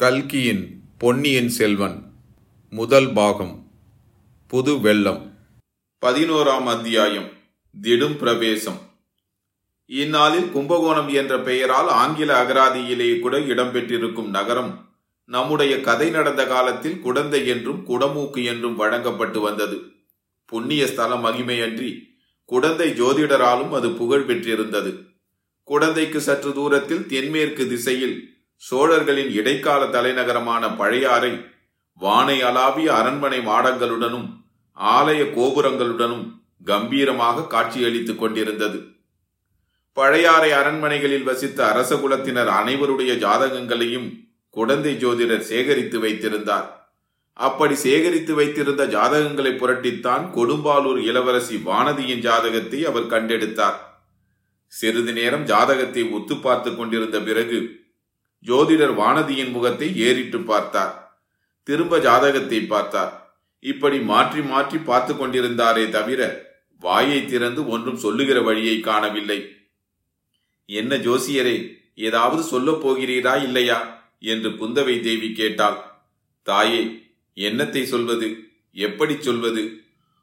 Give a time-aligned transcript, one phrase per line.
[0.00, 2.02] கல்கியின் பொன்னியின் செல்வன்
[2.70, 3.70] முதல் பாகம்
[4.46, 5.38] புது வெள்ளம்.
[6.06, 7.30] பதினோராம் அத்தியாயம்
[7.82, 8.78] திடும் பிரவேசம்.
[9.86, 14.88] இந்நாளில் கும்பகோணம் என்ற பெயரால் ஆங்கில அகராதியிலே கூட இடம்பெற்றிருக்கும் நகரம்
[15.24, 19.82] நம்முடைய கதை நடந்த காலத்தில் குடந்தை என்றும் குடமூக்கு என்றும் வழங்கப்பட்டு வந்தது.
[20.46, 21.98] புண்ணிய ஸ்தல மகிமையன்றி
[22.44, 25.04] குடந்தை ஜோதிடராலும் அது புகழ் பெற்றிருந்தது
[25.66, 31.44] குடந்தைக்கு சற்று தூரத்தில் தென்மேற்கு திசையில் சோழர்களின் இடைக்கால தலைநகரமான பழையாறை
[31.92, 34.42] வானை அலாவிய அரண்மனை மாடங்களுடனும்
[34.76, 38.96] ஆலய கோபுரங்களுடனும் கம்பீரமாக காட்சியளித்துக் கொண்டிருந்தது.
[39.92, 46.86] பழையாறை அரண்மனைகளில் வசித்த அரச குலத்தினர் அனைவருடைய ஜாதகங்களையும் குடந்தை ஜோதிடர் சேகரித்து வைத்திருந்தார்.
[47.32, 53.78] அப்படி சேகரித்து வைத்திருந்த ஜாதகங்களை புரட்டித்தான் கொடும்பாலூர் இளவரசி வானதியின் ஜாதகத்தை அவர் கண்டெடுத்தார்.
[54.66, 57.77] சிறிது நேரம் ஜாதகத்தை ஒத்து பார்த்து கொண்டிருந்த பிறகு
[58.46, 61.20] ஜோதிடர் வானதியின் முகத்தை ஏறிட்டு பார்த்தார்.
[61.62, 63.40] திரும்ப ஜாதகத்தை பார்த்தார்.
[63.60, 66.46] இப்படி மாற்றி மாற்றி பார்த்து கொண்டிருந்தாரே தவிர
[66.78, 69.48] வாயை திறந்து ஒன்றும் சொல்லுகிற வழியை காணவில்லை.
[70.66, 74.10] என்ன ஜோசியரே ஏதாவது சொல்லப் போகிறீரா இல்லையா?
[74.20, 76.00] என்று குந்தவை தேவி கேட்டாள்.
[76.42, 78.44] தாயே என்னத்தை சொல்வது?
[78.72, 79.82] எப்படி சொல்வது?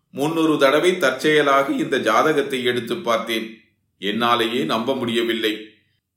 [0.09, 3.63] முன்னொரு தடவை தற்செயலாக இந்த ஜாதகத்தை எடுத்து பார்த்தேன்.
[3.99, 5.74] என்னாலேயே நம்ப முடியவில்லை.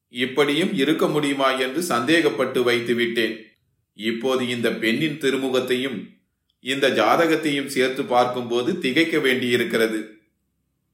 [0.08, 3.46] இப்படியும் இருக்க முடியுமா என்று சந்தேகப்பட்டு வைத்து விட்டேன்.
[3.92, 6.16] இப்போது இந்த பெண்ணின் திருமுகத்தையும்
[6.60, 10.20] இந்த ஜாதகத்தையும் சேர்த்து பார்க்கும்போது திகைக்க வேண்டியிருக்கிறது.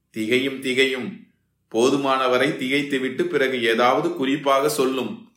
[0.09, 1.27] திகையும் திகையும்
[1.71, 5.33] போதுமானவரை திகைத்துவிட்டு பிறகு ஏதாவது குறிப்பாக சொல்லும்.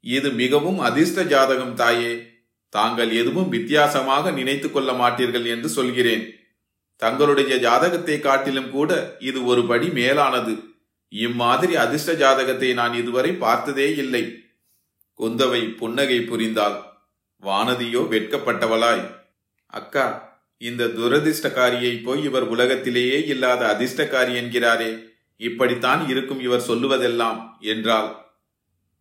[0.00, 2.22] இது மிகவும் அதிர்ஷ்ட ஜாதகம் தாயே.
[2.68, 6.34] தாங்கள் எதுவும் வித்தியாசமாக நினைத்து கொள்ள மாட்டீர்கள் என்று சொல்கிறேன்.
[6.96, 10.69] தங்களுடைய ஜாதகத்தை காட்டிலும் கூட இது ஒரு படி மேலானது.
[11.12, 14.46] இம்மாதிரி அதிர்ஷ்ட ஜாதகத்தை நான் இதுவரை பார்த்ததே இல்லை.
[15.18, 16.76] குந்தவை புன்னகை புரிந்தாள்.
[17.42, 19.04] வானதியோ வெட்கப்பட்டவளாய்.
[19.66, 24.98] அக்கா இந்த துரதிர்ஷ்டக்காரியை போய் இவர் உலகத்திலேயே இல்லாத அதிர்ஷ்டக்காரி என்கிறாரே.
[25.36, 28.10] இப்படித்தான் இருக்கும் இவர் சொல்லுவதெல்லாம் என்றாள்.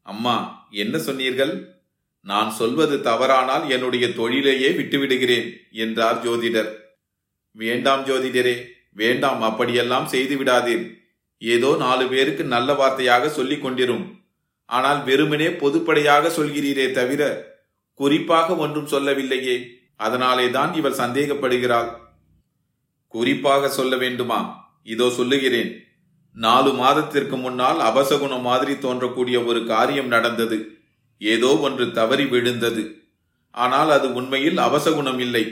[0.02, 1.78] அம்மா என்ன சொன்னீர்கள்?
[2.22, 6.72] நான் சொல்வது தவறானால் என்னுடைய தொழிலையே விட்டுவிடுகிறேன் என்றார் ஜோதிடர்.
[7.52, 10.99] வேண்டாம் ஜோதிடரே வேண்டாம் அப்படியெல்லாம் செய்து விடாதீர்
[11.42, 14.06] ஏதோ நாலு பேருக்கு நல்ல வார்த்தையாக சொல்லிக் கொண்டிரும்.
[14.66, 17.48] ஆனால் வெறுமனே பொதுப்படையாக சொல்கிறீரே தவிர
[17.94, 19.58] குறிப்பாக ஒன்றும் சொல்லவில்லையே.
[19.96, 21.90] அதனாலே தான் இவள் சந்தேகப்படுகிறாள்.
[23.08, 24.40] குறிப்பாக சொல்ல வேண்டுமா?
[24.84, 25.72] இதோ சொல்லுகிறேன்.
[26.36, 30.58] நாலு மாதத்திற்கு முன்னால் அபசகுணம் மாதிரி தோன்றக்கூடிய ஒரு காரியம் நடந்தது.
[31.18, 32.84] ஏதோ ஒன்று தவறி விழுந்தது.
[33.52, 35.44] ஆனால் அது உண்மையில் அவசகுணம் இல்லை.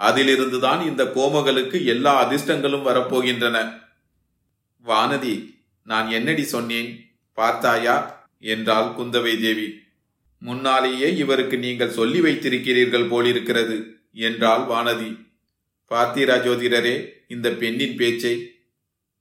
[0.00, 3.88] அதிலிருந்துதான் இந்த கோமகளுக்கு எல்லா அதிர்ஷ்டங்களும் வரப்போகின்றன.
[4.86, 7.10] வானதி நான் என்னடி சொன்னேன்?
[7.32, 8.28] பார்த்தாயா?
[8.38, 9.74] என்றாள் குந்தவை தேவி.
[10.38, 15.26] முன்னாலேயே இவருக்கு நீங்கள் சொல்லி வைத்திருக்கிறீர்கள் போலிருக்கிறது என்றாள் வானதி.
[15.90, 18.52] பார்த்தீரா ஜோதிடரே இந்த பெண்ணின் பேச்சை.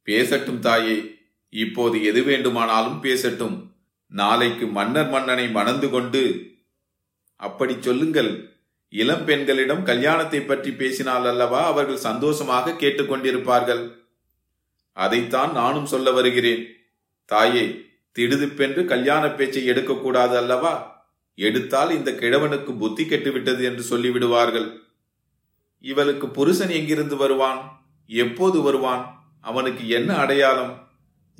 [0.03, 1.15] பேசட்டும் தாயே
[1.49, 3.71] இப்போது எது வேண்டுமானாலும் பேசட்டும்.
[4.07, 6.51] நாளைக்கு மன்னர் மன்னனை மணந்து கொண்டு.
[7.35, 8.57] அப்படி சொல்லுங்கள்.
[8.89, 13.98] இளம் பெண்களிடம் கல்யாணத்தை பற்றி பேசினால் அல்லவா அவர்கள் சந்தோஷமாக கேட்டுக்கொண்டிருப்பார்கள்?
[14.91, 16.67] அதைத்தான் நானும் சொல்ல வருகிறேன்.
[17.25, 17.81] தாயே
[18.19, 20.97] திடுதிப்பென்று கல்யாண பேச்சை எடுக்கக்கூடாது அல்லவா?
[21.35, 24.77] எடுத்தால் இந்த கிழவனுக்கு புத்தி கெட்டுவிட்டது என்று சொல்லிவிடுவார்கள்.
[25.79, 27.87] இவளுக்கு புருஷன் எங்கிருந்து வருவான்?
[28.07, 29.33] எப்போது வருவான்?
[29.41, 30.87] அவனுக்கு என்ன அடையாளம்?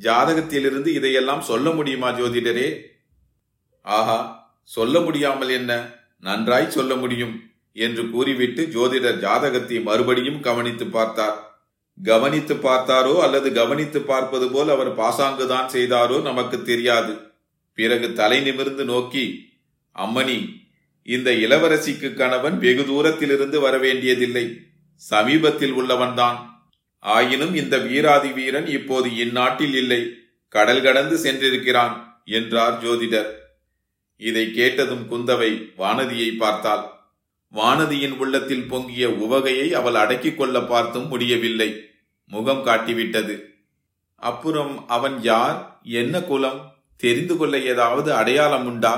[0.02, 2.82] ஜாதகத்திலிருந்து இதையெல்லாம் சொல்ல முடியுமா ஜோதிடரே?
[3.82, 5.92] ஆஹா சொல்ல முடியாமல் என்ன?
[6.20, 11.49] நன்றாய் சொல்ல முடியும் என்று கூறிவிட்டு ஜோதிடர் ஜாதகத்தை மறுபடியும் கவனித்து பார்த்தார்.
[12.04, 17.32] கவனித்து பார்த்தாரோ அல்லது கவனித்து பார்ப்பது போல் அவர் பாசாங்குதான் செய்தாரோ நமக்கு தெரியாது.
[17.74, 19.52] பிறகு தலை நிமிர்ந்து நோக்கி
[19.96, 20.68] அம்மணி
[21.04, 24.58] இந்த இளவரசிக்கு கணவன் வெகு தூரத்திலிருந்து வரவேண்டியதில்லை.
[24.96, 26.38] சமீபத்தில் உள்ளவன்தான்.
[27.00, 30.08] ஆயினும் இந்த வீராதி வீரன் இப்போது இந்நாட்டில் இல்லை.
[30.48, 33.30] கடல் கடந்து சென்றிருக்கிறான் என்றார் ஜோதிடர்.
[34.18, 36.98] இதை கேட்டதும் குந்தவை வானதியை பார்த்தாள்.
[37.54, 41.89] வானதியின் உள்ளத்தில் பொங்கிய உவகையை அவள் அடக்கிக் கொள்ள பார்த்தும் முடியவில்லை.
[42.30, 43.42] முகம் காட்டிவிட்டது.
[44.16, 45.80] அப்புறம் அவன் யார்?
[45.84, 46.76] என்ன குலம்?
[46.98, 48.96] தெரிந்து கொள்ள ஏதாவது அடையாளம் உண்டா?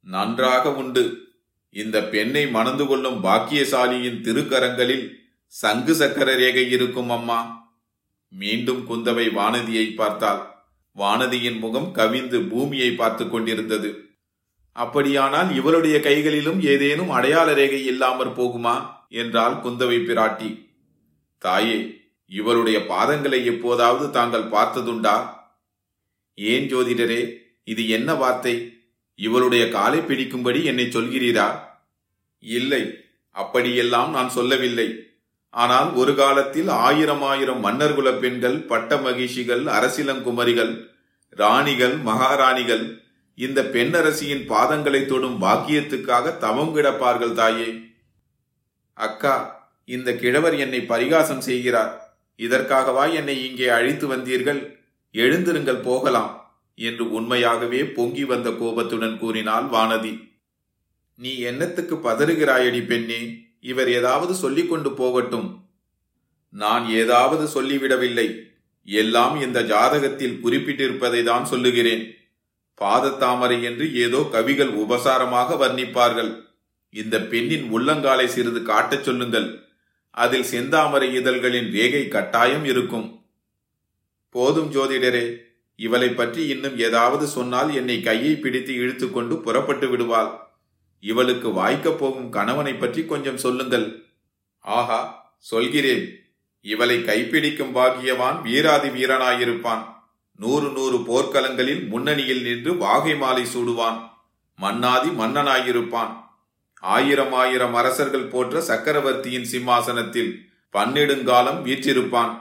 [0.00, 1.28] நன்றாக உண்டு.
[1.70, 5.10] இந்த பெண்ணை மணந்து கொள்ளும் பாக்கியசாலியின் திருக்கரங்களில்
[5.46, 7.68] சங்கு சக்கர ரேகை இருக்கும் அம்மா.
[8.28, 10.46] மீண்டும் குந்தவை வானதியை பார்த்தாள்.
[10.96, 14.08] வானதியின் முகம் கவிந்து பூமியை பார்த்து கொண்டிருந்தது.
[14.72, 18.86] அப்படியானால் இவளுடைய கைகளிலும் ஏதேனும் அடையாள ரேகை இல்லாமற் போகுமா?
[19.08, 20.68] என்றாள் குந்தவை பிராட்டி.
[21.38, 25.30] தாயே இவருடைய பாதங்களை எப்போதாவது தாங்கள் பார்த்ததுண்டா?
[26.34, 28.72] ஏன் ஜோதிடரே இது என்ன வார்த்தை?
[29.14, 31.58] இவருடைய காலை பிடிக்கும்படி என்னை சொல்கிறீரா?
[32.38, 32.98] இல்லை
[33.30, 34.94] அப்படியெல்லாம் நான் சொல்லவில்லை.
[35.50, 40.92] ஆனால் ஒரு காலத்தில் ஆயிரம் ஆயிரம் மன்னர்குல பெண்கள் பட்ட மகிழ்ச்சிகள் அரசிலங்குமரிகள்
[41.28, 43.02] ராணிகள் மகாராணிகள்
[43.34, 47.80] இந்த பெண்ணரசியின் பாதங்களை தொடும் பாக்கியத்துக்காக தவம் கிடப்பார்கள் தாயே.
[48.94, 52.03] அக்கா இந்த கிழவர் என்னை பரிகாசம் செய்கிறார்.
[52.38, 54.76] இதற்காகவா என்னை இங்கே அழைத்து வந்தீர்கள்?
[55.12, 60.32] எழுந்திருங்கள் போகலாம் என்று உண்மையாகவே பொங்கி வந்த கோபத்துடன் கூறினாள் வானதி.
[61.16, 63.38] நீ என்னத்துக்கு பதறுகிறாயடி பெண்ணே?
[63.60, 65.64] இவர் ஏதாவது சொல்லிக் கொண்டு போகட்டும்.
[66.48, 68.38] நான் ஏதாவது சொல்லிவிடவில்லை.
[68.84, 72.14] எல்லாம் இந்த ஜாதகத்தில் குறிப்பிட்டிருப்பதை தான் சொல்லுகிறேன்.
[72.80, 76.42] பாதத்தாமரை என்று ஏதோ கவிகள் உபசாரமாக வர்ணிப்பார்கள்.
[76.90, 79.63] இந்த பெண்ணின் உள்ளங்காலை சிறிது காட்டச் சொல்லுங்கள்.
[80.14, 83.24] அதில் செந்தாமரை இதழ்களின் ரேகை கட்டாயம் இருக்கும்.
[84.30, 85.36] போதும் ஜோதிடரே
[85.76, 90.30] இவளை பற்றி இன்னும் ஏதாவது சொன்னால் என்னை கையை பிடித்து இழுத்துக்கொண்டு புறப்பட்டு விடுவாள்.
[91.00, 94.02] இவளுக்கு வாய்க்கப் போகும் கணவனை பற்றி கொஞ்சம் சொல்லுங்கள்.
[94.60, 96.18] ஆஹா சொல்கிறேன்.
[96.60, 99.84] இவளை கைப்பிடிக்கும் பாகியவான் வீராதி வீரனாயிருப்பான்.
[100.36, 104.10] நூறு நூறு போர்க்களங்களில் முன்னணியில் நின்று வாகை மாலை சூடுவான்.
[104.56, 106.23] மன்னாதி மன்னனாயிருப்பான்.
[106.84, 112.38] ஆயிரம் ஆயிரம் அரசர்கள் போன்ற சக்கரவர்த்தியின் சிம்மாசனத்தில் பன்னெடுங்காலம் வீற்றிருப்பான்.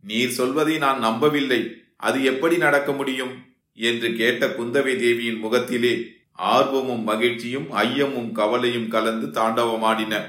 [0.00, 1.74] நீர் சொல்வதை நான் நம்பவில்லை.
[1.96, 3.46] அது எப்படி நடக்க முடியும்?
[3.74, 10.22] என்று கேட்ட குந்தவை தேவியின் முகத்திலே ஆர்வமும் மகிழ்ச்சியும் ஐயமும் கவலையும் கலந்து தாண்டவமாடின.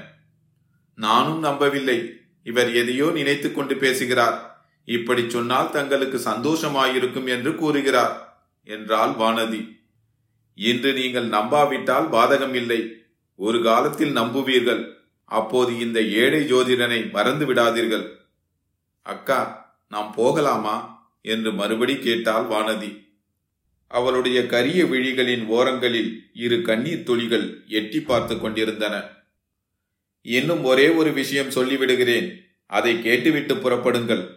[0.94, 2.12] நானும் நம்பவில்லை.
[2.44, 4.66] இவர் எதையோ நினைத்துக் கொண்டு பேசுகிறார்.
[4.84, 9.78] இப்படி சொன்னால் தங்களுக்கு சந்தோஷமாயிருக்கும் என்று கூறுகிறார் என்றாள் வானதி.
[10.54, 12.94] இன்று நீங்கள் நம்பாவிட்டால் பாதகம் இல்லை
[13.40, 14.92] ஒரு காலத்தில் நம்புவீர்கள்.
[15.24, 18.06] அப்போது இந்த ஏழை ஜோதிடனை மறந்து விடாதீர்கள்.
[19.02, 19.38] அக்கா
[19.88, 20.98] நாம் போகலாமா?
[21.22, 23.04] என்று மறுபடி கேட்டாள் வானதி.
[23.86, 29.02] அவளுடைய கரிய விழிகளின் ஓரங்களில் இரு கண்ணீர் துளிகள் எட்டி பார்த்து கொண்டிருந்தன.
[30.22, 32.34] இன்னும் ஒரே ஒரு விஷயம் சொல்லிவிடுகிறேன்.
[32.66, 34.28] அதை கேட்டுவிட்டு புறப்படுங்கள்.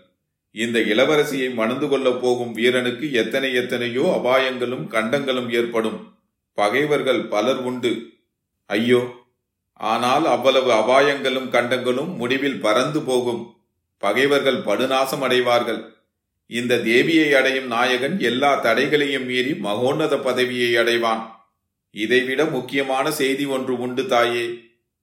[0.52, 6.14] இந்த இளவரசியை மணந்து கொள்ளப் போகும் வீரனுக்கு எத்தனை எத்தனையோ அபாயங்களும் கண்டங்களும் ஏற்படும்.
[6.54, 8.13] பகைவர்கள் பலர் உண்டு.
[8.66, 9.02] ஐயோ
[9.74, 13.42] ஆனால் அவ்வளவு அபாயங்களும் கண்டங்களும் முடிவில் பறந்து போகும்.
[13.98, 15.82] பகைவர்கள் படுநாசம் அடைவார்கள்
[16.48, 21.22] இந்த தேவியை அடையும் நாயகன் எல்லா தடைகளையும் மீறி மகோன்னத பதவியை அடைவான்.
[21.96, 24.46] இதைவிட முக்கியமான செய்தி ஒன்று உண்டு தாயே.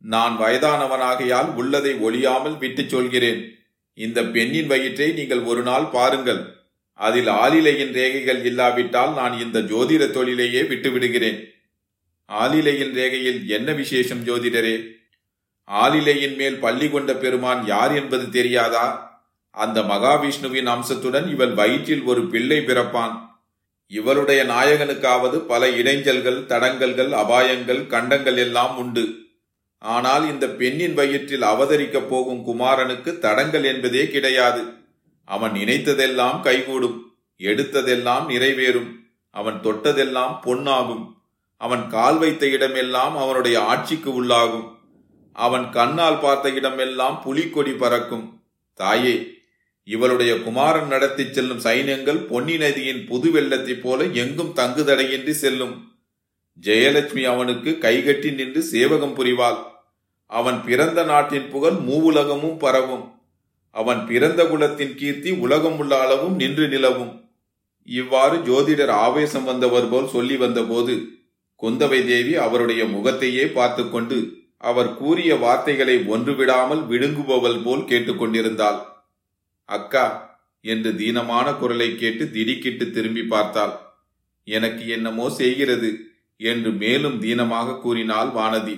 [0.04, 3.40] நான் வயதானவனாகையால் உள்ளதை ஒளியாமல் விட்டுச் சொல்கிறேன்.
[3.94, 6.42] இந்த பெண்ணின் வயிற்றை நீங்கள் ஒரு நாள் பாருங்கள்.
[6.98, 11.38] அதில் ஆலிலையின் ரேகைகள் இல்லாவிட்டால் நான் இந்த ஜோதிட தொழிலையே விட்டுவிடுகிறேன்.
[12.30, 14.86] ஆலிலையின் ரேகையில் என்ன விசேஷம் ஜோதிடரே?
[15.70, 19.08] ஆலிலையின் மேல் பள்ளி கொண்ட பெருமான் யார் என்பது தெரியாதா?
[19.50, 23.28] அந்த மகாவிஷ்ணுவின் அம்சத்துடன் இவள் வயிற்றில் ஒரு பிள்ளை பிறப்பான்.
[23.86, 29.14] இவளுடைய நாயகனுக்காவது பல இடைஞ்சல்கள் தடங்கல்கள் அபாயங்கள் கண்டங்கள் எல்லாம் உண்டு.
[29.78, 34.64] ஆனால் இந்த பெண்ணின் வயிற்றில் அவதரிக்கப் போகும் குமாரனுக்கு தடங்கள் என்பதே கிடையாது.
[35.24, 37.14] அவன் நினைத்ததெல்லாம் கைகூடும்.
[37.38, 38.94] எடுத்ததெல்லாம் நிறைவேறும்.
[39.30, 41.19] அவன் தொட்டதெல்லாம் பொன்னாகும்.
[41.60, 44.68] அவன் கால் வைத்த இடமெல்லாம் அவனுடைய ஆட்சிக்கு உள்ளாகும்.
[45.32, 48.42] அவன் கண்ணால் பார்த்த இடமெல்லாம் புலிக்கொடி பறக்கும்.
[48.74, 49.16] தாயே
[49.84, 55.74] இவளுடைய குமாரன் நடத்திச் செல்லும் சைன்யங்கள் பொன்னி நதியின் புது வெள்ளத்தைப் போல எங்கும் தங்குதடையின்றி செல்லும்.
[56.60, 59.60] ஜெயலட்சுமி அவனுக்கு கைகட்டி நின்று சேவகம் புரிவாள்.
[60.26, 63.06] அவன் பிறந்த நாட்டின் புகழ் மூவுலகமும் பரவும்.
[63.70, 67.30] அவன் பிறந்த குலத்தின் கீர்த்தி உலகம் உள்ள அளவும் நின்று நிலவும்.
[67.84, 71.18] இவ்வாறு ஜோதிடர் ஆவேசம் வந்தவர் போல் சொல்லி வந்தபோது
[71.62, 74.18] குந்தவை தேவி அவருடைய முகத்தையே பார்த்து கொண்டு
[74.58, 78.78] அவர் கூறிய வார்த்தைகளை ஒன்றுவிடாமல் விழுங்குபவள் போல் கேட்டுக்கொண்டிருந்தாள்.
[79.68, 80.04] அக்கா
[80.64, 83.74] என்று தீனமான குரலை கேட்டு திடுக்கிட்டு திரும்பி பார்த்தாள்.
[84.48, 85.90] எனக்கு என்னமோ செய்கிறது
[86.40, 88.76] என்று மேலும் தீனமாக கூறினாள் வானதி.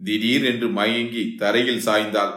[0.00, 2.32] திடீர் என்று மயங்கி தரையில் சாய்ந்தாள்.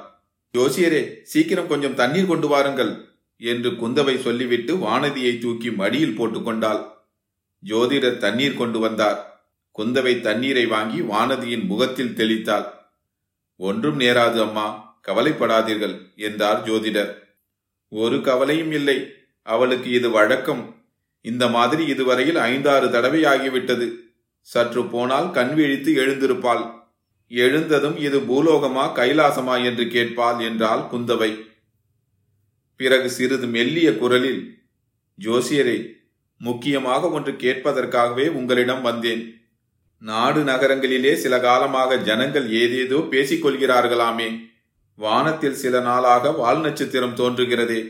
[0.54, 2.94] ஜோசியரே சீக்கிரம் கொஞ்சம் தண்ணீர் கொண்டு வாருங்கள்
[3.42, 6.82] என்று குந்தவை சொல்லிவிட்டு வானதியை தூக்கி மடியில் போட்டுக்கொண்டாள்
[7.64, 9.20] ஜோதிடர் தண்ணீர் கொண்டு வந்தார்.
[9.82, 12.66] குந்தவை தண்ணீரை வாங்கி வானதியின் முகத்தில் தெளித்தாள்.
[13.56, 17.14] ஒன்றும் நேராது அம்மா கவலைப்படாதீர்கள் என்றார் ஜோதிடர்.
[17.90, 20.86] ஒரு கவலையும் இல்லை அவளுக்கு இது வழக்கம்.
[21.22, 23.96] இந்த மாதிரி இதுவரையில் ஐந்தாறு தடவை ஆகிவிட்டது.
[24.40, 26.80] சற்று போனால் கண் விழித்து எழுந்திருப்பாள்.
[27.28, 31.46] எழுந்ததும் இது பூலோகமா கைலாசமா என்று கேட்பாள் என்றாள் குந்தவை.
[32.76, 34.66] பிறகு சிறிது மெல்லிய குரலில்
[35.20, 35.94] ஜோசியரே
[36.38, 39.41] முக்கியமாக ஒன்று கேட்பதற்காகவே உங்களிடம் வந்தேன்.
[40.02, 44.40] நாடு நகரங்களிலே சில காலமாக ஜனங்கள் ஏதேதோ பேசிக் கொள்கிறார்களாமே.
[44.96, 47.88] வானத்தில் சில நாளாக வால் நட்சத்திரம் தோன்றுகிறதே.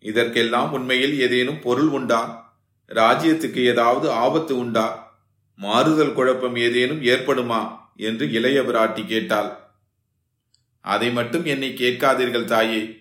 [0.00, 2.52] இதற்கெல்லாம் உண்மையில் ஏதேனும் பொருள் உண்டா?
[2.88, 5.16] ராஜ்யத்துக்கு ஏதாவது ஆபத்து உண்டா?
[5.56, 7.78] மாறுதல் குழப்பம் ஏதேனும் ஏற்படுமா?
[7.96, 9.56] என்று இளைய பிராட்டி கேட்டாள்.
[10.80, 12.98] அதை மட்டும் என்னை கேட்காதீர்கள் தாயே.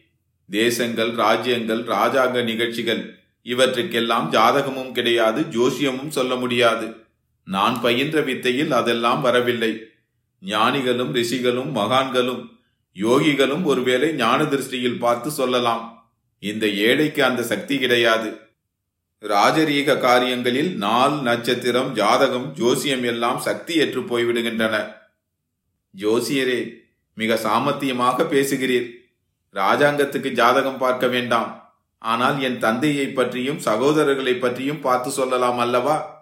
[0.50, 7.02] தேசங்கள் ராஜ்யங்கள் ராஜாங்க நிகழ்ச்சிகள் இவற்றுக்கெல்லாம் ஜாதகமும் கிடையாது ஜோசியமும் சொல்ல முடியாது.
[7.44, 9.92] நான் பயின்ற வித்தையில் அதெல்லாம் வரவில்லை.
[10.42, 12.52] ஞானிகளும் ரிஷிகளும் மகான்களும்
[12.94, 16.08] யோகிகளும் ஒருவேளை ஞான திருஷ்டியில் பார்த்து சொல்லலாம்.
[16.40, 18.38] இந்த ஏழைக்கு அந்த சக்தி கிடையாது.
[19.22, 24.76] ராஜரீக காரியங்களில் நாள் நட்சத்திரம் ஜாதகம் ஜோசியம் எல்லாம் சக்தி ஏற்று போய்விடுகின்றன.
[26.02, 26.82] ஜோசியரே
[27.14, 28.88] மிக சாமர்த்தியமாக பேசுகிறீர்.
[29.56, 31.72] ராஜாங்கத்துக்கு ஜாதகம் பார்க்க வேண்டாம்.
[31.98, 36.13] ஆனால் என் தந்தையை பற்றியும் சகோதரர்களை பற்றியும் பார்த்து சொல்லலாம் அல்லவா?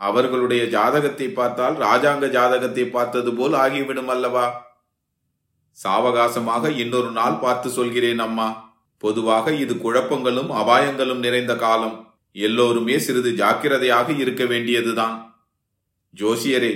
[0.00, 4.76] அவர்களுடைய ஜாதகத்தை பார்த்தால் ராஜாங்க ஜாதகத்தை பார்த்தது போல் ஆகிவிடும் அல்லவா?
[5.84, 8.48] சாவகாசமாக இன்னொரு நாள் பார்த்து சொல்கிறேன் அம்மா.
[8.98, 12.14] பொதுவாக இது குழப்பங்களும் அபாயங்களும் நிறைந்த காலம்.
[12.32, 15.16] எல்லோருமே சிறிது ஜாக்கிரதையாக இருக்க வேண்டியதுதான்.
[16.16, 16.72] ஜோசியரே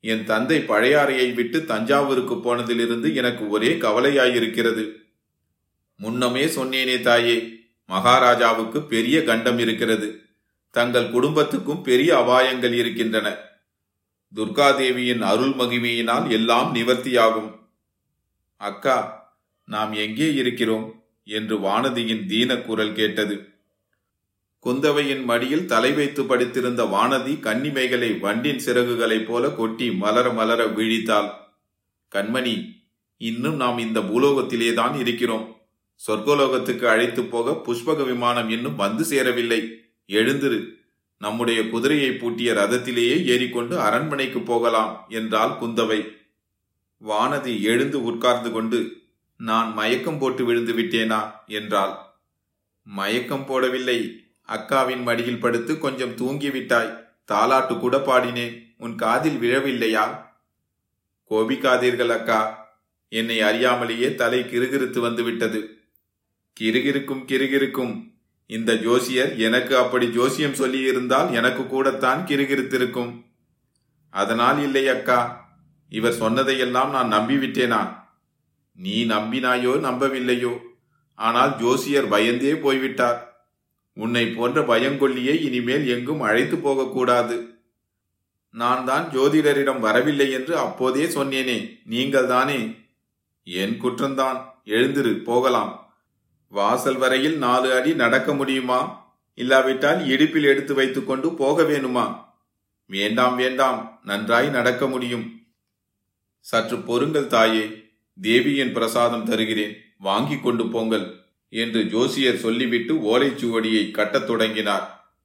[0.00, 4.84] என் தந்தை பழையாறையை விட்டு தஞ்சாவூருக்கு போனதிலிருந்து எனக்கு ஒரே கவலையாயிருக்கிறது.
[5.96, 7.36] முன்னமே சொன்னேனே தாயே
[7.86, 10.27] மகாராஜாவுக்கு பெரிய கண்டம் இருக்கிறது.
[10.70, 13.36] தங்கள் குடும்பத்துக்கும் பெரிய அபாயங்கள் இருக்கின்றன.
[14.34, 17.58] துர்காதேவியின் அருள் மகிமையினால் எல்லாம் நிவர்த்தியாகும்.
[18.56, 18.96] அக்கா
[19.64, 21.02] நாம் எங்கே இருக்கிறோம்?
[21.24, 23.48] என்று வானதியின் தீன குரல் கேட்டது.
[24.64, 31.30] குந்தவையின் மடியில் தலை வைத்து படுத்திருந்த வானதி கன்னிமைகளை வண்டின் சிறகுகளைப் போல கொட்டி மலர மலர விழித்தாள்.
[32.14, 35.56] கண்மணி இன்னும் நாம் இந்த பூலோகத்திலே தான் இருக்கிறோம்.
[36.06, 39.87] சொர்க்கலோகத்துக்கு அழைத்து போக புஷ்பக விமானம் இன்னும் வந்து சேரவில்லை.
[40.08, 40.74] எழுந்திரு.
[41.18, 46.16] நம்முடைய குதிரையை பூட்டிய ரதத்திலேயே ஏறிக்கொண்டு அரண்மனைக்கு போகலாம் என்றாள் குந்தவை.
[47.08, 49.02] வானதி எழுந்து உட்கார்ந்து கொண்டு
[49.36, 51.32] நான் மயக்கம் போட்டு விழுந்து விட்டேனா?
[51.46, 51.96] என்றாள்.
[52.82, 54.16] மயக்கம் போடவில்லை.
[54.48, 58.74] அக்காவின் மடியில் படுத்து கொஞ்சம் தூங்கிவிட்டாய் தாலாட்டு கூட பாடினேன்.
[58.78, 60.26] உன் காதில் விழவில்லையா?
[61.30, 62.66] கோபிக்காதீர்கள் அக்கா.
[63.08, 65.78] என்னை அறியாமலேயே தலை கிருகிருத்து வந்து விட்டது.
[66.60, 68.17] கிருகிருக்கும் கிருகிருக்கும்.
[68.50, 73.24] இந்த ஜோசியர் எனக்கு அப்படி ஜோசியம் சொல்லியிருந்தால் எனக்கு கூடத்தான் கிருகிருத்திருக்கும்.
[74.10, 75.46] அதனால் இல்லை அக்கா
[75.88, 77.96] இவர் சொன்னதையெல்லாம் நான் நம்பிவிட்டேனா?
[78.72, 80.58] நீ நம்பினாயோ நம்பவில்லையோ?
[81.14, 83.46] ஆனால் ஜோசியர் பயந்தே போய்விட்டார்.
[83.92, 87.56] உன்னை போன்ற பயங்கொல்லியை இனிமேல் எங்கும் அழைத்து போகக்கூடாது.
[88.50, 92.76] நான் தான் ஜோதிடரிடம் வரவில்லை என்று அப்போதே சொன்னேனே நீங்கள் தானே
[93.42, 94.38] என் குற்றம்தான்.
[94.64, 95.87] எழுந்திரு போகலாம்.
[96.48, 99.06] வாசல் வரையில் நாலு அடி நடக்க முடியுமா?
[99.34, 102.24] இல்லாவிட்டால் இடுப்பில் எடுத்து வைத்துக்கொண்டு போக வேணுமா?
[102.86, 105.40] வேண்டாம் வேண்டாம் நன்றாய் நடக்க முடியும்.
[106.40, 107.84] சற்று பொறுங்கள் தாயே
[108.20, 109.76] தேவியின் பிரசாதம் தருகிறேன்.
[109.98, 115.16] வாங்கிக் கொண்டு போங்கள் என்று ஜோசியர் சொல்லிவிட்டு ஓலைச்சுவடியை கட்டத் தொடங்கினார்.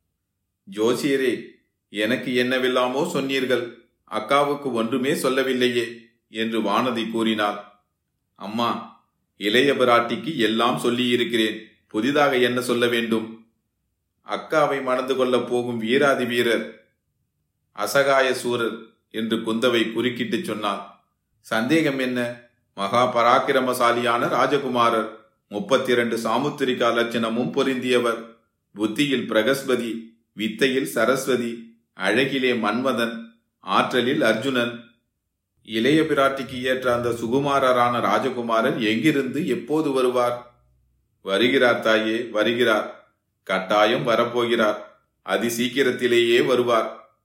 [0.72, 1.42] ஜோசியரே
[1.89, 3.77] எனக்கு என்னவெல்லாமோ சொன்னீர்கள்.
[4.12, 5.98] அக்காவுக்கு ஒன்றுமே சொல்லவில்லையே
[6.30, 7.63] என்று வானதி கூறினாள்.
[8.36, 8.93] அம்மா
[9.48, 11.58] இளைய பிராட்டிக்கு எல்லாம் சொல்லியிருக்கிறேன்.
[11.88, 13.28] புதிதாக என்ன சொல்ல வேண்டும்?
[14.28, 16.66] அக்காவை மணந்து கொள்ளப் போகும் வீராதி வீரர்
[17.76, 18.78] அசகாய சூரர்
[19.12, 20.82] என்று குந்தவை குறுக்கிட்டு சொன்னான்
[21.46, 22.20] சந்தேகம் என்ன?
[22.78, 25.10] மகா பராக்கிரமசாலியான ராஜகுமாரர்
[25.52, 28.22] முப்பத்தி இரண்டு சாமுத்திரிகா லட்சணமும் பொருந்தியவர்.
[28.76, 29.92] புத்தியில் பிரகஸ்பதி
[30.34, 31.52] வித்தையில் சரஸ்வதி
[32.00, 33.16] அழகிலே மன்மதன்
[33.64, 34.74] ஆற்றலில் அர்ஜுனன்
[35.65, 40.53] இளைய பிராட்டிக்கு ஏற்ற அந்த சுகுமாரரான ராஜகுமாரன் எங்கிருந்து எப்போது வருவார்?
[41.22, 43.13] வருகிறார் தாயே வருகிறார்.
[43.43, 44.77] கட்டாயம் வரப்போகிறார்.
[45.22, 47.17] அதி சீக்கிரத்திலேயே வருவார்.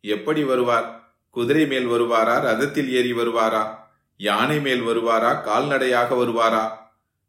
[0.00, 1.14] எப்படி வருவார்?
[1.30, 2.40] குதிரை மேல் வருவாரா?
[2.40, 3.76] ரதத்தில் ஏறி வருவாரா?
[4.16, 5.42] யானை மேல் வருவாரா?
[5.42, 6.70] கால்நடையாக வருவாரா?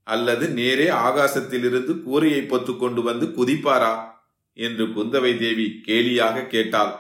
[0.04, 4.12] அல்லது நேரே ஆகாசத்திலிருந்து கூரையை பொத்து கொண்டு வந்து குதிப்பாரா?
[4.54, 6.94] என்று குந்தவை தேவி கேலியாக கேட்டாள்.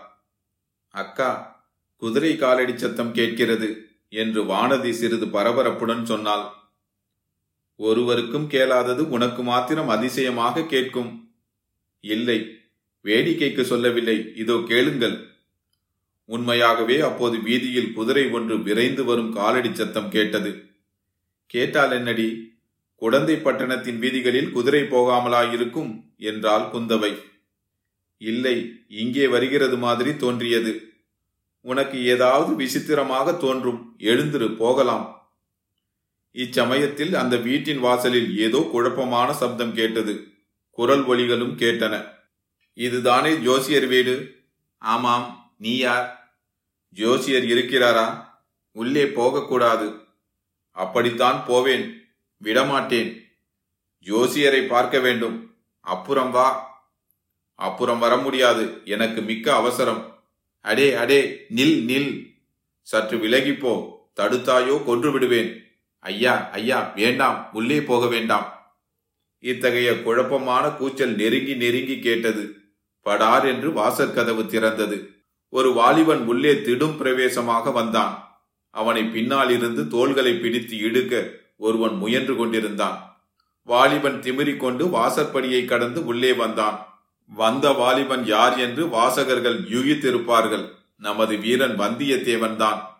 [0.89, 1.56] அக்கா
[2.01, 3.69] குதிரை காலடி சத்தம் கேட்கிறது
[4.09, 6.45] என்று வானதி சிறிது பரபரப்புடன் சொன்னாள்.
[7.79, 11.09] ஒருவருக்கும் கேளாதது உனக்கு மாத்திரம் அதிசயமாக கேட்கும்.
[12.03, 12.37] இல்லை
[13.05, 14.17] வேடிக்கைக்கு சொல்லவில்லை.
[14.35, 15.17] இதோ கேளுங்கள்.
[16.25, 20.51] உண்மையாகவே அப்போது வீதியில் குதிரை ஒன்று விரைந்து வரும் காலடி சத்தம் கேட்டது.
[21.45, 22.27] கேட்டால் என்னடி?
[23.01, 27.13] குடந்தை பட்டணத்தின் வீதிகளில் குதிரை போகாமலாயிருக்கும் என்றாள் குந்தவை.
[28.21, 28.55] இல்லை
[28.87, 30.73] இங்கே வருகிறது மாதிரி தோன்றியது.
[31.67, 35.31] உனக்கு ஏதாவது விசித்திரமாக தோன்றும் எழுந்திரு போகலாம்.
[36.31, 40.27] இச்சமயத்தில் அந்த வீட்டின் வாசலில் ஏதோ குழப்பமான சப்தம் கேட்டது.
[40.71, 42.09] குரல் ஒலிகளும் கேட்டன.
[42.73, 44.43] இதுதானே ஜோசியர் வீடு?
[44.77, 45.53] ஆமாம்.
[45.57, 46.35] நீ யார்?
[46.89, 48.25] ஜோசியர் இருக்கிறாரா?
[48.71, 49.99] உள்ளே போகக்கூடாது.
[50.71, 52.01] அப்படித்தான் போவேன்.
[52.37, 53.31] விடமாட்டேன்.
[54.05, 55.55] ஜோசியரை பார்க்க வேண்டும்.
[55.81, 56.69] அப்புறம் வா.
[57.55, 58.81] அப்புறம் வர முடியாது.
[58.85, 60.16] எனக்கு மிக்க அவசரம்.
[60.69, 61.19] அடே அடே
[61.55, 62.11] நில் நில்.
[62.87, 63.73] சற்று விலகிப்போ
[64.19, 65.49] தடுத்தாயோ கொன்று விடுவேன்
[66.03, 68.47] ஐயா ஐயா வேண்டாம் உள்ளே போக வேண்டாம்.
[69.43, 72.43] இத்தகைய குழப்பமான கூச்சல் நெருங்கி நெருங்கி கேட்டது.
[73.05, 74.97] படார் என்று வாசற்கதவு திறந்தது.
[75.53, 78.15] ஒரு வாலிபன் உள்ளே திடும் பிரவேசமாக வந்தான்.
[78.73, 81.13] அவனை பின்னால் இருந்து தோள்களை பிடித்து இழுக்க
[81.57, 82.97] ஒருவன் முயன்று கொண்டிருந்தான்.
[83.67, 86.77] வாலிபன் திமிரிக்கொண்டு வாசற்படியை கடந்து உள்ளே வந்தான்.
[87.29, 90.69] வந்த வாலிபன் யார் என்று வாசகர்கள் யூகித்திருப்பார்கள்.
[90.97, 92.95] நமது வீரன் வந்தியத்தேவன் தான்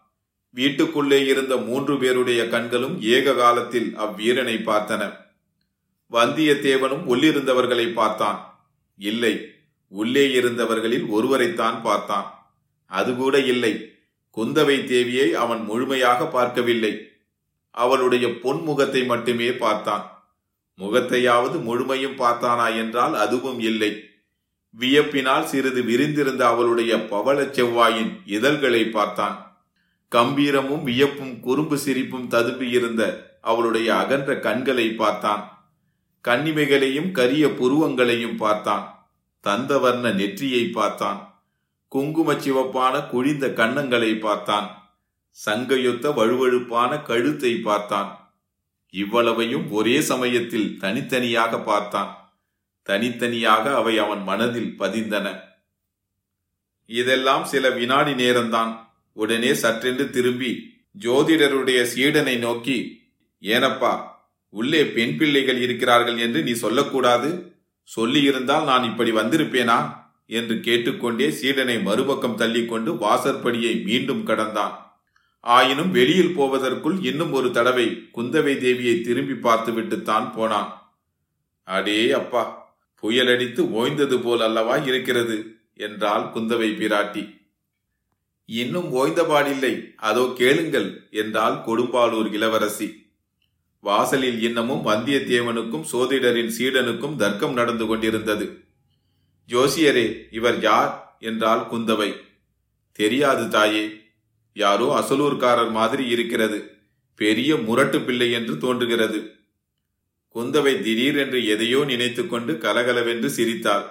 [0.52, 5.26] வீட்டுக்குள்ளே இருந்த மூன்று பேருடைய கண்களும் ஏக காலத்தில் அவ்வீரனை பார்த்தன.
[6.12, 8.56] வந்தியத்தேவனும் உள்ளிருந்தவர்களை பார்த்தான்.
[8.96, 9.56] இல்லை
[9.88, 12.46] உள்ளே இருந்தவர்களில் ஒருவரைத்தான் பார்த்தான்.
[12.86, 13.96] அது கூட இல்லை
[14.38, 17.10] குந்தவை தேவியை அவன் முழுமையாக பார்க்கவில்லை.
[17.70, 20.06] அவளுடைய பொன்முகத்தை மட்டுமே பார்த்தான்.
[20.80, 24.07] முகத்தையாவது முழுமையும் பார்த்தானா என்றால் அதுவும் இல்லை.
[24.76, 29.56] வியப்பினால் சிறிது விரிந்திருந்த அவளுடைய பவள செவ்வாயின் இதழ்களை பார்த்தான்.
[30.10, 35.72] கம்பீரமும் வியப்பும் குறும்பு சிரிப்பும் ததும்பியிருந்த அவளுடைய அகன்ற கண்களை பார்த்தான்.
[36.24, 39.10] கன்னிமைகளையும் கரிய புருவங்களையும் பார்த்தான்.
[39.44, 41.42] தந்தவர்ண நெற்றியை பார்த்தான்.
[41.88, 44.92] குங்கும சிவப்பான குழிந்த கன்னங்களை பார்த்தான்.
[45.46, 48.30] சங்கையொத்த வழுவழுப்பான கழுத்தை பார்த்தான்.
[48.90, 52.27] இவ்வளவையும் ஒரே சமயத்தில் தனித்தனியாக பார்த்தான்.
[52.88, 55.28] தனித்தனியாக அவை அவன் மனதில் பதிந்தன.
[56.90, 58.72] இதெல்லாம் சில வினாடி நேரம்தான்.
[59.14, 60.52] உடனே சற்றென்று திரும்பி
[61.00, 62.78] ஜோதிடருடைய சீடனை நோக்கி
[63.42, 63.94] ஏனப்பா
[64.50, 67.30] உள்ளே பெண் பிள்ளைகள் இருக்கிறார்கள் என்று நீ சொல்லக்கூடாது.
[67.96, 69.78] சொல்லியிருந்தால் நான் இப்படி வந்திருப்பேனா?
[70.30, 74.74] என்று கேட்டுக்கொண்டே சீடனை மறுபக்கம் தள்ளிக்கொண்டு வாசற்படியை மீண்டும் கடந்தான்.
[75.40, 80.70] ஆயினும் வெளியில் போவதற்குள் இன்னும் ஒரு தடவை குந்தவை தேவியை திரும்பி பார்த்துவிட்டுத்தான் போனான்.
[81.64, 82.44] அடே அப்பா
[83.02, 85.56] புயலடித்து ஓய்ந்தது போல் அல்லவா இருக்கிறது?
[85.74, 87.36] என்றாள் குந்தவை பிராட்டி.
[88.46, 93.06] இன்னும் ஓய்ந்தபாடில்லை அதோ கேளுங்கள் என்றாள் கொடும்பாளூர் இளவரசி.
[93.80, 98.64] வாசலில் இன்னமும் வந்தியத்தேவனுக்கும் சோதிடரின் சீடனுக்கும் தர்க்கம் நடந்து கொண்டிருந்தது.
[99.48, 101.18] ஜோசியரே இவர் யார்?
[101.20, 102.16] என்றாள் குந்தவை.
[102.92, 103.90] தெரியாது தாயே.
[104.54, 106.78] யாரோ அசலூர்காரர் மாதிரி இருக்கிறது.
[107.16, 109.37] பெரிய முரட்டு பிள்ளை என்று தோன்றுகிறது.
[110.36, 113.86] குந்தவை திடீரென்று எதையோ நினைத்துக்கொண்டு கலகலவென்று சிரித்தாள்.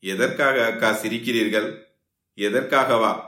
[0.00, 1.78] எதற்காக அக்கா சிரிக்கிறீர்கள்?
[2.36, 3.20] எதற்காகவா?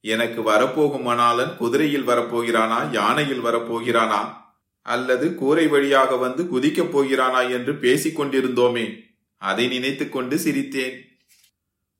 [0.00, 4.32] எனக்கு வரப்போகும் மணாளன் குதிரையில் வரப்போகிறானா யானையில் வரப்போகிறானா?
[4.80, 9.00] அல்லது கூரை வழியாக வந்து குதிக்கப் போகிறானா என்று பேசிக் கொண்டிருந்தோமே
[9.36, 10.96] அதை நினைத்துக்கொண்டு சிரித்தேன்.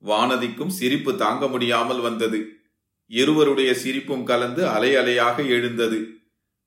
[0.05, 2.49] வானதிக்கும் சிரிப்பு தாங்க முடியாமல் வந்தது.
[3.07, 6.09] இருவருடைய சிரிப்பும் கலந்து அலை அலையாக எழுந்தது.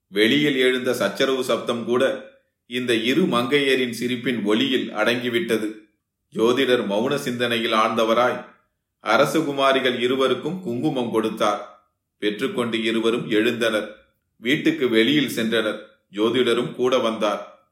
[0.08, 2.27] வெளியில் எழுந்த சச்சரவு சப்தம் கூட
[2.68, 5.68] இந்த இரு மங்கையரின் சிரிப்பின் ஒளியில் அடங்கிவிட்டது.
[6.34, 8.46] ஜோதிடர் மௌன சிந்தனையில் ஆழ்ந்தவராய்
[9.04, 11.90] அரசகுமாரிகள் இருவருக்கும் குங்குமம் கொடுத்தார்.
[12.18, 13.88] பெற்றுக்கொண்டு இருவரும் எழுந்தனர்.
[14.38, 15.80] வீட்டுக்கு வெளியில் சென்றனர்.
[16.12, 17.72] ஜோதிடரும் கூட வந்தார்.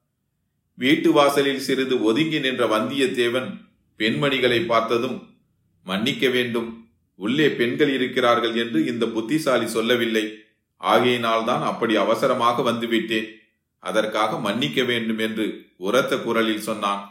[0.73, 3.57] வீட்டு வாசலில் சிறிது ஒதுங்கி நின்ற வந்தியத்தேவன்
[3.97, 5.37] பெண்மணிகளை பார்த்ததும்
[5.83, 6.87] மன்னிக்க வேண்டும்.
[7.15, 10.37] உள்ளே பெண்கள் இருக்கிறார்கள் என்று இந்த புத்திசாலி சொல்லவில்லை.
[10.77, 13.43] ஆகையினால்தான் அப்படி அவசரமாக வந்துவிட்டேன்.
[13.85, 15.45] அதற்காக மன்னிக்க வேண்டும் என்று
[15.77, 17.03] உரத்த குரலில் சொன்னான்.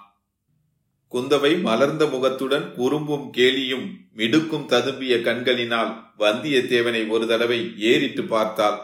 [1.12, 7.60] குந்தவை மலர்ந்த முகத்துடன் குறும்பும் கேலியும் மிடுக்கும் ததும்பிய கண்களினால் வந்தியத்தேவனை ஒரு தடவை
[7.90, 8.78] ஏறிட்டு பார்த்தாள்.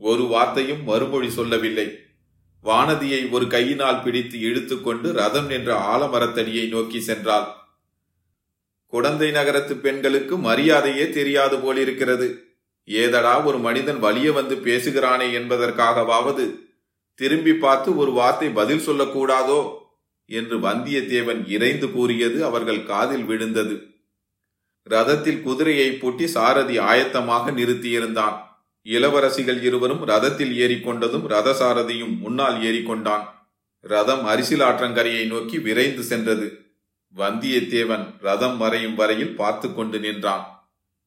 [0.00, 1.86] ஒரு வார்த்தையும் மறுமொழி சொல்லவில்லை.
[2.64, 7.46] வானதியை ஒரு கையினால் பிடித்து இழுத்துக்கொண்டு ரதம் என்ற ஆலமரத்தடியை நோக்கி சென்றாள்.
[8.92, 12.28] குடந்தை நகரத்து பெண்களுக்கு மரியாதையே தெரியாது போலிருக்கிறது.
[12.88, 16.44] ஏதடா ஒரு மனிதன் வலிய வந்து பேசுகிறானே என்பதற்காகவாவது
[17.14, 19.72] திரும்பி பார்த்து ஒரு வார்த்தை பதில் சொல்லக்கூடாதோ?
[20.26, 23.82] என்று வந்தியத்தேவன் இறைந்து கூறியது அவர்கள் காதில் விழுந்தது.
[24.90, 28.36] ரதத்தில் குதிரையை பூட்டி சாரதி ஆயத்தமாக நிறுத்தியிருந்தான்.
[28.84, 33.24] இளவரசிகள் இருவரும் ரதத்தில் ஏறிக்கொண்டதும் ரதசாரதியும் முன்னால் ஏறிக்கொண்டான்.
[33.80, 36.58] ரதம் அரிசிலாற்றங்கரையை நோக்கி விரைந்து சென்றது.
[37.16, 40.53] வந்தியத்தேவன் ரதம் வரையும் வரையில் பார்த்து கொண்டு நின்றான்.